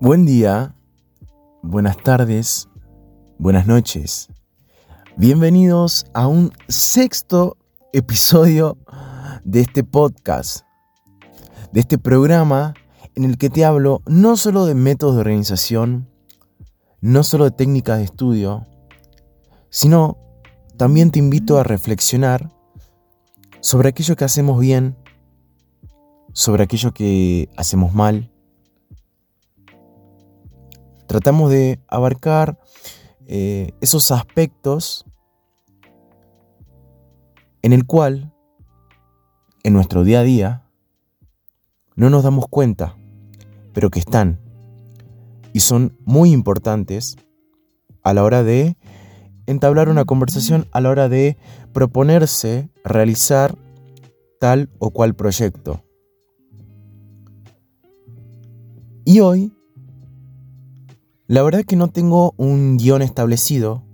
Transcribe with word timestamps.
Buen 0.00 0.26
día, 0.26 0.74
buenas 1.62 1.96
tardes, 1.96 2.68
buenas 3.38 3.66
noches. 3.66 4.28
Bienvenidos 5.16 6.04
a 6.12 6.26
un 6.26 6.52
sexto 6.68 7.56
episodio 7.94 8.76
de 9.44 9.60
este 9.60 9.84
podcast, 9.84 10.66
de 11.72 11.80
este 11.80 11.96
programa 11.96 12.74
en 13.14 13.24
el 13.24 13.38
que 13.38 13.48
te 13.48 13.64
hablo 13.64 14.02
no 14.06 14.36
solo 14.36 14.66
de 14.66 14.74
métodos 14.74 15.14
de 15.14 15.20
organización, 15.20 16.10
no 17.00 17.22
solo 17.22 17.44
de 17.44 17.52
técnicas 17.52 17.98
de 17.98 18.04
estudio, 18.04 18.66
sino 19.70 20.18
también 20.76 21.10
te 21.10 21.20
invito 21.20 21.58
a 21.58 21.62
reflexionar 21.62 22.52
sobre 23.60 23.88
aquello 23.88 24.16
que 24.16 24.24
hacemos 24.24 24.60
bien, 24.60 24.96
sobre 26.34 26.64
aquello 26.64 26.92
que 26.92 27.48
hacemos 27.56 27.94
mal. 27.94 28.30
Tratamos 31.06 31.50
de 31.50 31.80
abarcar 31.88 32.58
eh, 33.26 33.72
esos 33.80 34.10
aspectos 34.10 35.06
en 37.62 37.72
el 37.72 37.86
cual, 37.86 38.34
en 39.62 39.72
nuestro 39.72 40.04
día 40.04 40.20
a 40.20 40.24
día, 40.24 40.70
no 41.96 42.10
nos 42.10 42.24
damos 42.24 42.46
cuenta, 42.48 42.96
pero 43.72 43.88
que 43.88 44.00
están 44.00 44.40
y 45.54 45.60
son 45.60 45.96
muy 46.04 46.32
importantes 46.32 47.16
a 48.02 48.12
la 48.12 48.24
hora 48.24 48.42
de 48.42 48.76
entablar 49.46 49.88
una 49.88 50.04
conversación, 50.04 50.66
a 50.72 50.80
la 50.80 50.90
hora 50.90 51.08
de 51.08 51.38
proponerse 51.72 52.68
realizar 52.82 53.56
tal 54.40 54.68
o 54.78 54.90
cual 54.90 55.14
proyecto. 55.14 55.83
Y 59.04 59.20
hoy, 59.20 59.52
la 61.26 61.42
verdad 61.42 61.64
que 61.64 61.76
no 61.76 61.88
tengo 61.88 62.34
un 62.36 62.76
guion 62.76 63.02
establecido, 63.02 63.84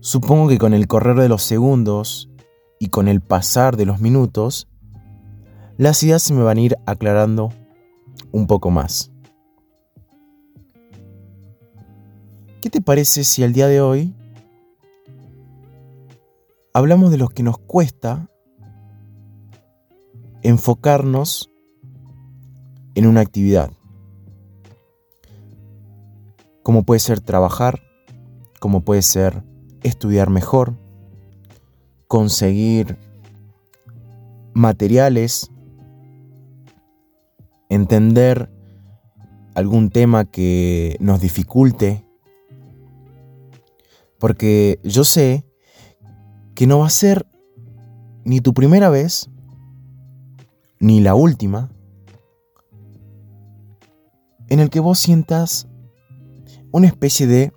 Supongo 0.00 0.48
que 0.48 0.56
con 0.58 0.74
el 0.74 0.86
correr 0.86 1.16
de 1.16 1.28
los 1.28 1.42
segundos 1.42 2.30
y 2.78 2.88
con 2.88 3.08
el 3.08 3.20
pasar 3.20 3.76
de 3.76 3.84
los 3.84 4.00
minutos, 4.00 4.68
las 5.76 6.02
ideas 6.02 6.22
se 6.22 6.32
me 6.32 6.42
van 6.42 6.56
a 6.56 6.60
ir 6.60 6.76
aclarando 6.86 7.50
un 8.30 8.46
poco 8.46 8.70
más. 8.70 9.10
¿Qué 12.62 12.70
te 12.70 12.80
parece 12.80 13.24
si 13.24 13.42
al 13.42 13.52
día 13.52 13.66
de 13.66 13.80
hoy 13.80 14.14
hablamos 16.72 17.10
de 17.10 17.18
lo 17.18 17.28
que 17.28 17.42
nos 17.42 17.58
cuesta 17.58 18.30
enfocarnos 20.42 21.50
en 22.98 23.06
una 23.06 23.20
actividad? 23.20 23.70
Como 26.64 26.82
puede 26.82 26.98
ser 26.98 27.20
trabajar, 27.20 27.80
como 28.58 28.80
puede 28.80 29.02
ser 29.02 29.44
estudiar 29.84 30.30
mejor, 30.30 30.76
conseguir 32.08 32.98
materiales, 34.52 35.52
entender 37.68 38.50
algún 39.54 39.90
tema 39.90 40.24
que 40.24 40.96
nos 40.98 41.20
dificulte, 41.20 42.04
porque 44.18 44.80
yo 44.82 45.04
sé 45.04 45.44
que 46.56 46.66
no 46.66 46.80
va 46.80 46.88
a 46.88 46.90
ser 46.90 47.28
ni 48.24 48.40
tu 48.40 48.54
primera 48.54 48.90
vez, 48.90 49.30
ni 50.80 51.00
la 51.00 51.14
última, 51.14 51.70
en 54.48 54.60
el 54.60 54.70
que 54.70 54.80
vos 54.80 54.98
sientas 54.98 55.68
una 56.72 56.86
especie 56.86 57.26
de 57.26 57.52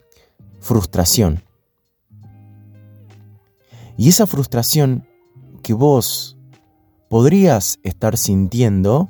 frustración. 0.59 1.43
Y 3.97 4.09
esa 4.09 4.25
frustración 4.27 5.07
que 5.61 5.73
vos 5.73 6.37
podrías 7.09 7.79
estar 7.83 8.17
sintiendo 8.17 9.09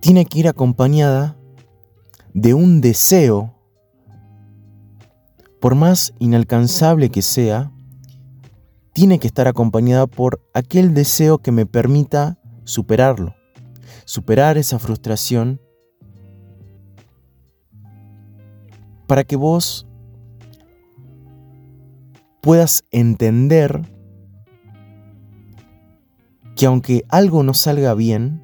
tiene 0.00 0.24
que 0.24 0.40
ir 0.40 0.48
acompañada 0.48 1.36
de 2.34 2.54
un 2.54 2.80
deseo, 2.80 3.54
por 5.60 5.74
más 5.74 6.14
inalcanzable 6.18 7.10
que 7.10 7.22
sea, 7.22 7.70
tiene 8.92 9.18
que 9.18 9.26
estar 9.26 9.46
acompañada 9.46 10.06
por 10.06 10.40
aquel 10.52 10.94
deseo 10.94 11.38
que 11.38 11.52
me 11.52 11.66
permita 11.66 12.38
superarlo, 12.64 13.34
superar 14.10 14.58
esa 14.58 14.80
frustración 14.80 15.60
para 19.06 19.22
que 19.22 19.36
vos 19.36 19.86
puedas 22.40 22.82
entender 22.90 23.82
que 26.56 26.66
aunque 26.66 27.04
algo 27.08 27.44
no 27.44 27.54
salga 27.54 27.94
bien, 27.94 28.42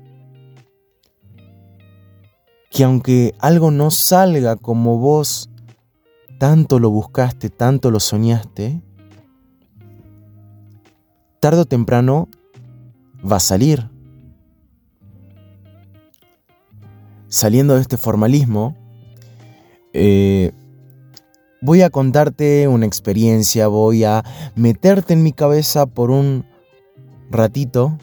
que 2.71 2.84
aunque 2.84 3.34
algo 3.41 3.72
no 3.72 3.91
salga 3.91 4.55
como 4.55 4.99
vos 4.99 5.50
tanto 6.38 6.78
lo 6.78 6.91
buscaste, 6.91 7.50
tanto 7.50 7.91
lo 7.91 7.99
soñaste, 7.99 8.84
tarde 11.41 11.62
o 11.62 11.65
temprano 11.65 12.28
va 13.28 13.38
a 13.38 13.41
salir. 13.41 13.96
Saliendo 17.37 17.75
de 17.75 17.83
este 17.83 17.99
formalismo, 17.99 18.75
eh, 19.93 20.53
voy 21.61 21.83
a 21.83 21.91
contarte 21.91 22.67
una 22.67 22.87
experiencia, 22.87 23.69
voy 23.69 24.05
a 24.05 24.25
meterte 24.55 25.13
en 25.13 25.23
mi 25.23 25.35
cabeza 25.35 25.85
por 25.85 26.11
un 26.11 26.47
ratito 27.31 27.99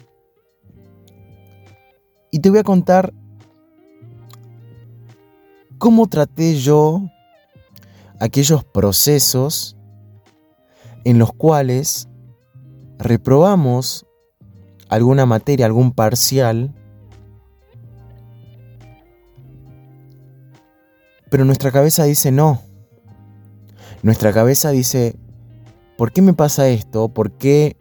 y 2.30 2.38
te 2.38 2.48
voy 2.48 2.60
a 2.60 2.62
contar 2.62 3.12
cómo 5.78 6.06
traté 6.06 6.54
yo 6.54 7.02
aquellos 8.20 8.62
procesos 8.62 9.76
en 11.02 11.18
los 11.18 11.32
cuales 11.32 12.08
reprobamos 13.00 14.06
alguna 14.88 15.26
materia, 15.26 15.66
algún 15.66 15.90
parcial, 15.90 16.72
pero 21.34 21.44
nuestra 21.44 21.72
cabeza 21.72 22.04
dice 22.04 22.30
no 22.30 22.62
nuestra 24.04 24.32
cabeza 24.32 24.70
dice, 24.70 25.16
¿por 25.98 26.12
qué 26.12 26.22
me 26.22 26.32
pasa 26.32 26.68
esto? 26.68 27.08
¿Por 27.08 27.32
qué 27.32 27.76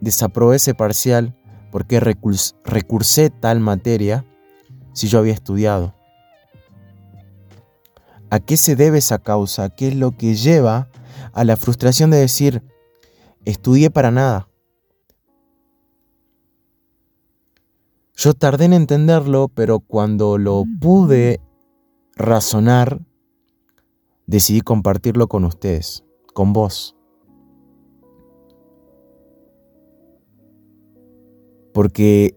desaprobé 0.00 0.56
ese 0.56 0.74
parcial? 0.74 1.36
¿Por 1.70 1.86
qué 1.86 2.00
recursé 2.00 3.30
tal 3.30 3.60
materia 3.60 4.24
si 4.92 5.06
yo 5.06 5.20
había 5.20 5.34
estudiado? 5.34 5.94
¿A 8.28 8.40
qué 8.40 8.56
se 8.56 8.74
debe 8.74 8.98
esa 8.98 9.20
causa? 9.20 9.70
¿Qué 9.70 9.86
es 9.86 9.94
lo 9.94 10.16
que 10.16 10.34
lleva 10.34 10.88
a 11.32 11.44
la 11.44 11.56
frustración 11.56 12.10
de 12.10 12.16
decir, 12.16 12.60
estudié 13.44 13.90
para 13.90 14.10
nada? 14.10 14.48
Yo 18.16 18.34
tardé 18.34 18.64
en 18.64 18.72
entenderlo, 18.72 19.46
pero 19.46 19.78
cuando 19.78 20.38
lo 20.38 20.64
pude 20.80 21.40
razonar, 22.16 23.00
decidí 24.26 24.60
compartirlo 24.60 25.28
con 25.28 25.44
ustedes, 25.44 26.04
con 26.34 26.52
vos. 26.52 26.96
Porque 31.72 32.36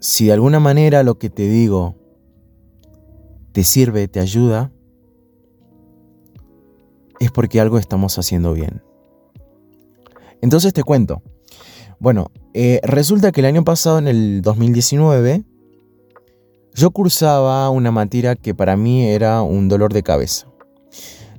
si 0.00 0.26
de 0.26 0.32
alguna 0.32 0.60
manera 0.60 1.02
lo 1.02 1.18
que 1.18 1.30
te 1.30 1.48
digo 1.48 1.96
te 3.52 3.64
sirve, 3.64 4.08
te 4.08 4.18
ayuda, 4.18 4.72
es 7.20 7.30
porque 7.30 7.60
algo 7.60 7.78
estamos 7.78 8.18
haciendo 8.18 8.54
bien. 8.54 8.82
Entonces 10.40 10.72
te 10.72 10.82
cuento. 10.82 11.22
Bueno, 12.00 12.32
eh, 12.54 12.80
resulta 12.82 13.30
que 13.30 13.40
el 13.40 13.46
año 13.46 13.62
pasado, 13.62 13.98
en 13.98 14.08
el 14.08 14.42
2019, 14.42 15.44
yo 16.74 16.90
cursaba 16.90 17.68
una 17.70 17.90
materia 17.90 18.36
que 18.36 18.54
para 18.54 18.76
mí 18.76 19.06
era 19.06 19.42
un 19.42 19.68
dolor 19.68 19.92
de 19.92 20.02
cabeza 20.02 20.52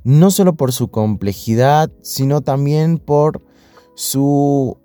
no 0.03 0.31
solo 0.31 0.53
por 0.56 0.71
su 0.74 0.89
complejidad, 0.89 1.89
sino 2.01 2.41
también 2.41 2.97
por 2.97 3.41
su 3.95 4.77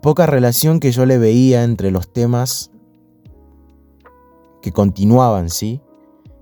poca 0.00 0.26
relación 0.26 0.80
que 0.80 0.90
yo 0.90 1.06
le 1.06 1.18
veía 1.18 1.64
entre 1.64 1.90
los 1.90 2.12
temas 2.12 2.70
que 4.62 4.72
continuaban, 4.72 5.50
¿sí? 5.50 5.80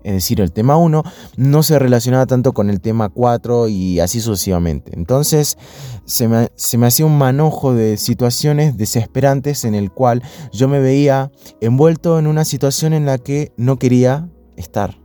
Es 0.02 0.12
decir, 0.12 0.40
el 0.40 0.52
tema 0.52 0.76
1, 0.76 1.02
no 1.36 1.62
se 1.62 1.78
relacionaba 1.78 2.26
tanto 2.26 2.52
con 2.52 2.70
el 2.70 2.80
tema 2.80 3.08
4 3.08 3.68
y 3.68 4.00
así 4.00 4.20
sucesivamente. 4.20 4.92
Entonces 4.94 5.58
se 6.04 6.28
me, 6.28 6.48
se 6.54 6.78
me, 6.78 6.86
hacía 6.86 7.06
un 7.06 7.18
manojo 7.18 7.74
de 7.74 7.96
situaciones 7.96 8.76
desesperantes 8.76 9.64
en 9.64 9.74
el 9.74 9.90
cual 9.90 10.22
yo 10.52 10.68
me 10.68 10.80
veía 10.80 11.30
envuelto 11.60 12.18
en 12.18 12.26
una 12.26 12.44
situación 12.44 12.92
en 12.92 13.06
la 13.06 13.18
que 13.18 13.52
no 13.56 13.78
quería 13.78 14.28
estar, 14.56 14.98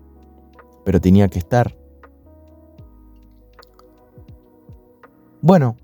pero 0.83 1.01
tenía 1.01 1.27
que 1.27 1.39
estar. 1.39 1.75
Bueno, 5.41 5.77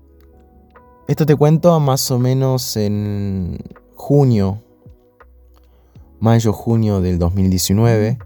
esto 1.06 1.26
te 1.26 1.36
cuento 1.36 1.78
más 1.78 2.10
o 2.10 2.18
menos 2.18 2.76
en 2.76 3.58
junio, 3.94 4.62
mayo-junio 6.20 7.00
del 7.00 7.18
2019. 7.18 8.18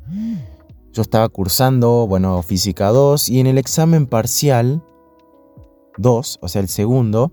Yo 0.96 1.02
estaba 1.02 1.28
cursando, 1.28 2.06
bueno, 2.06 2.42
física 2.42 2.88
2 2.88 3.28
y 3.28 3.40
en 3.40 3.46
el 3.46 3.58
examen 3.58 4.06
parcial 4.06 4.82
2, 5.98 6.38
o 6.40 6.48
sea, 6.48 6.62
el 6.62 6.68
segundo, 6.68 7.32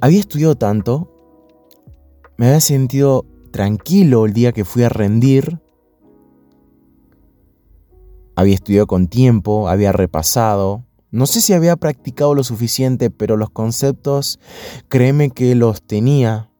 había 0.00 0.20
estudiado 0.20 0.54
tanto, 0.54 1.10
me 2.36 2.46
había 2.46 2.60
sentido 2.60 3.26
tranquilo 3.50 4.24
el 4.24 4.34
día 4.34 4.52
que 4.52 4.64
fui 4.64 4.84
a 4.84 4.88
rendir, 4.88 5.60
había 8.36 8.54
estudiado 8.54 8.86
con 8.86 9.08
tiempo, 9.08 9.68
había 9.68 9.90
repasado, 9.90 10.84
no 11.10 11.26
sé 11.26 11.40
si 11.40 11.54
había 11.54 11.74
practicado 11.74 12.36
lo 12.36 12.44
suficiente, 12.44 13.10
pero 13.10 13.36
los 13.36 13.50
conceptos, 13.50 14.38
créeme 14.88 15.30
que 15.30 15.56
los 15.56 15.82
tenía 15.82 16.52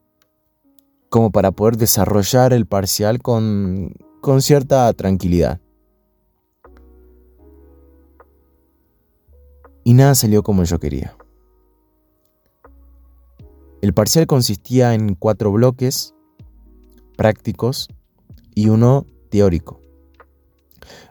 como 1.08 1.30
para 1.30 1.52
poder 1.52 1.76
desarrollar 1.76 2.52
el 2.52 2.66
parcial 2.66 3.22
con, 3.22 3.94
con 4.20 4.42
cierta 4.42 4.92
tranquilidad. 4.92 5.60
Y 9.84 9.94
nada 9.94 10.14
salió 10.14 10.42
como 10.42 10.64
yo 10.64 10.80
quería. 10.80 11.16
El 13.82 13.94
parcial 13.94 14.26
consistía 14.26 14.94
en 14.94 15.14
cuatro 15.14 15.52
bloques 15.52 16.14
prácticos 17.16 17.88
y 18.54 18.68
uno 18.68 19.06
teórico. 19.30 19.80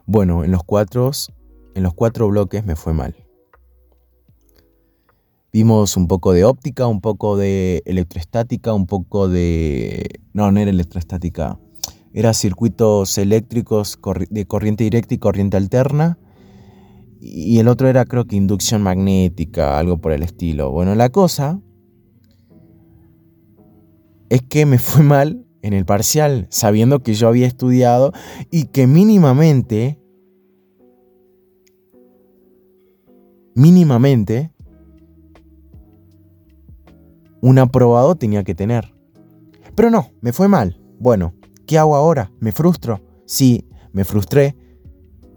Bueno, 0.05 0.43
en 0.43 0.51
los 0.51 0.63
cuatro, 0.63 1.11
en 1.73 1.83
los 1.83 1.93
cuatro 1.93 2.27
bloques 2.27 2.65
me 2.65 2.75
fue 2.75 2.93
mal. 2.93 3.15
Vimos 5.53 5.95
un 5.95 6.09
poco 6.09 6.33
de 6.33 6.43
óptica, 6.43 6.85
un 6.85 6.99
poco 6.99 7.37
de 7.37 7.81
electroestática, 7.85 8.73
un 8.73 8.87
poco 8.87 9.29
de... 9.29 10.19
No, 10.33 10.51
no 10.51 10.59
era 10.59 10.69
electroestática 10.69 11.57
era 12.15 12.33
circuitos 12.33 13.17
eléctricos 13.17 13.99
de 14.29 14.47
corriente 14.47 14.85
directa 14.85 15.13
y 15.13 15.17
corriente 15.17 15.57
alterna. 15.57 16.17
Y 17.19 17.59
el 17.59 17.67
otro 17.67 17.89
era 17.89 18.05
creo 18.05 18.25
que 18.25 18.37
inducción 18.37 18.81
magnética, 18.81 19.77
algo 19.77 19.97
por 19.97 20.13
el 20.13 20.23
estilo. 20.23 20.71
Bueno, 20.71 20.95
la 20.95 21.09
cosa 21.09 21.59
es 24.29 24.41
que 24.43 24.65
me 24.65 24.79
fue 24.79 25.03
mal 25.03 25.45
en 25.61 25.73
el 25.73 25.85
parcial, 25.85 26.47
sabiendo 26.49 27.03
que 27.03 27.15
yo 27.15 27.27
había 27.27 27.47
estudiado 27.47 28.13
y 28.49 28.67
que 28.67 28.87
mínimamente, 28.87 29.99
mínimamente, 33.55 34.53
un 37.41 37.59
aprobado 37.59 38.15
tenía 38.15 38.45
que 38.45 38.55
tener. 38.55 38.95
Pero 39.75 39.89
no, 39.89 40.11
me 40.21 40.31
fue 40.31 40.47
mal. 40.47 40.79
Bueno, 40.97 41.33
¿Qué 41.65 41.77
hago 41.77 41.95
ahora? 41.95 42.31
¿Me 42.39 42.51
frustro? 42.51 43.01
Sí, 43.25 43.65
me 43.91 44.05
frustré 44.05 44.55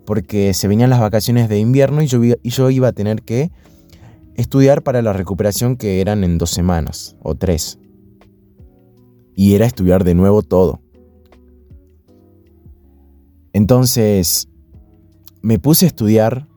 porque 0.05 0.55
se 0.55 0.69
venían 0.69 0.91
las 0.91 1.01
vacaciones 1.01 1.49
de 1.49 1.59
invierno 1.59 2.03
y 2.03 2.07
yo, 2.07 2.23
y 2.25 2.51
yo 2.51 2.71
iba 2.71 2.89
a 2.89 2.93
tener 2.93 3.23
que 3.23 3.51
estudiar 4.35 4.83
para 4.83 5.03
la 5.03 5.13
recuperación 5.13 5.77
que 5.77 6.01
eran 6.01 6.25
en 6.25 6.39
dos 6.39 6.51
semanas 6.51 7.17
o 7.23 7.35
tres. 7.35 7.79
Y 9.35 9.55
era 9.55 9.67
estudiar 9.67 10.05
de 10.05 10.15
nuevo 10.15 10.43
todo. 10.43 10.81
Entonces, 13.53 14.49
me 15.43 15.59
puse 15.59 15.87
a 15.87 15.89
estudiar 15.89 16.49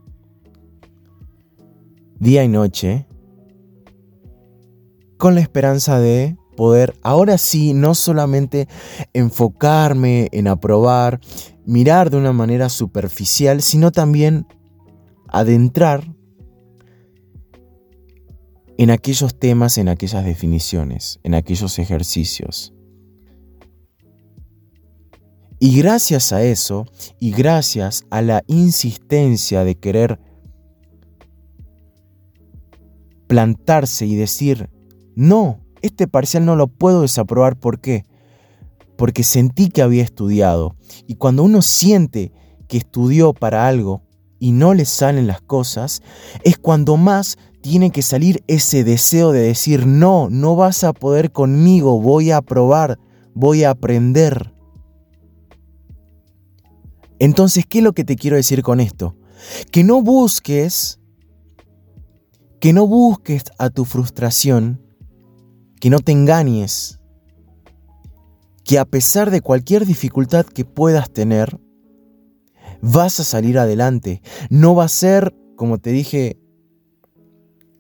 día 2.20 2.44
y 2.44 2.48
noche 2.48 3.08
con 5.18 5.36
la 5.36 5.42
esperanza 5.42 6.00
de 6.00 6.38
poder 6.62 6.94
ahora 7.02 7.40
sí 7.40 7.74
no 7.74 7.96
solamente 7.96 8.68
enfocarme 9.14 10.30
en 10.32 10.48
aprobar, 10.48 11.20
mirar 11.66 12.12
de 12.12 12.18
una 12.18 12.34
manera 12.34 12.70
superficial, 12.70 13.64
sino 13.64 13.92
también 13.92 14.46
adentrar 15.28 16.14
en 18.78 18.92
aquellos 18.92 19.40
temas, 19.40 19.80
en 19.80 19.90
aquellas 19.90 20.24
definiciones, 20.24 21.20
en 21.24 21.34
aquellos 21.34 21.80
ejercicios. 21.80 22.76
Y 25.58 25.76
gracias 25.80 26.32
a 26.32 26.44
eso, 26.44 26.86
y 27.20 27.32
gracias 27.32 28.06
a 28.12 28.22
la 28.22 28.44
insistencia 28.46 29.64
de 29.64 29.80
querer 29.80 30.20
plantarse 33.26 34.06
y 34.06 34.14
decir, 34.14 34.70
no, 35.16 35.61
este 35.82 36.08
parcial 36.08 36.46
no 36.46 36.56
lo 36.56 36.68
puedo 36.68 37.02
desaprobar. 37.02 37.58
¿Por 37.58 37.80
qué? 37.80 38.06
Porque 38.98 39.24
sentí 39.24 39.70
que 39.70 39.82
había 39.82 40.04
estudiado. 40.04 40.76
Y 41.08 41.16
cuando 41.16 41.44
uno 41.44 41.62
siente 41.62 42.32
que 42.68 42.78
estudió 42.78 43.34
para 43.34 43.68
algo 43.68 44.04
y 44.40 44.52
no 44.52 44.74
le 44.74 44.86
salen 44.86 45.28
las 45.28 45.42
cosas, 45.42 46.02
es 46.44 46.58
cuando 46.58 46.98
más 46.98 47.38
tiene 47.62 47.92
que 47.92 48.02
salir 48.02 48.44
ese 48.48 48.84
deseo 48.84 49.32
de 49.32 49.42
decir, 49.42 49.86
no, 49.86 50.30
no 50.30 50.56
vas 50.56 50.84
a 50.84 50.94
poder 50.94 51.32
conmigo, 51.32 52.02
voy 52.02 52.32
a 52.32 52.42
probar, 52.42 53.00
voy 53.34 53.64
a 53.64 53.72
aprender. 53.72 54.54
Entonces, 57.20 57.66
¿qué 57.68 57.80
es 57.80 57.84
lo 57.84 57.94
que 57.94 58.04
te 58.04 58.16
quiero 58.16 58.36
decir 58.36 58.64
con 58.64 58.80
esto? 58.80 59.16
Que 59.72 59.84
no 59.84 60.02
busques, 60.02 61.00
que 62.60 62.74
no 62.74 62.88
busques 62.88 63.44
a 63.60 63.70
tu 63.70 63.86
frustración 63.86 64.82
que 65.82 65.90
no 65.90 66.00
te 66.00 66.12
engañes, 66.12 67.00
que 68.64 68.78
a 68.78 68.86
pesar 68.86 69.32
de 69.32 69.42
cualquier 69.42 69.88
dificultad 69.88 70.46
que 70.46 70.64
puedas 70.64 71.12
tener, 71.12 71.60
vas 72.82 73.20
a 73.20 73.24
salir 73.24 73.58
adelante. 73.58 74.22
No 74.52 74.76
va 74.76 74.84
a 74.86 74.90
ser, 74.90 75.36
como 75.56 75.80
te 75.80 75.90
dije 75.90 76.38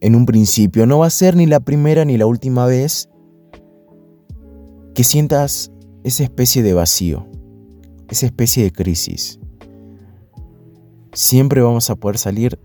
en 0.01 0.15
un 0.15 0.25
principio, 0.25 0.87
no 0.87 0.97
va 0.97 1.05
a 1.05 1.11
ser 1.11 1.35
ni 1.35 1.45
la 1.45 1.59
primera 1.59 2.03
ni 2.03 2.17
la 2.17 2.25
última 2.25 2.65
vez 2.65 3.07
que 4.95 5.03
sientas 5.03 5.71
esa 6.03 6.23
especie 6.23 6.63
de 6.63 6.73
vacío, 6.73 7.27
esa 8.09 8.25
especie 8.25 8.63
de 8.63 8.71
crisis. 8.71 9.39
Siempre 11.13 11.61
vamos 11.61 11.91
a 11.91 11.95
poder 11.95 12.17
salir 12.17 12.59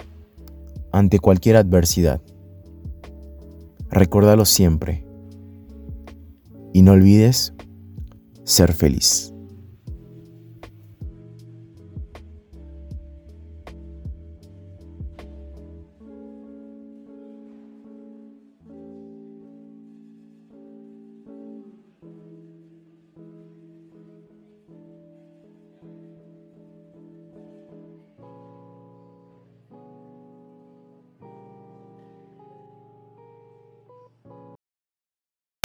ante 0.93 1.19
cualquier 1.19 1.57
adversidad. 1.57 2.23
Recordalo 3.91 4.47
siempre 4.47 5.06
y 6.77 6.83
no 6.83 6.93
olvides 6.93 7.55
ser 8.45 8.75
feliz. 8.75 9.33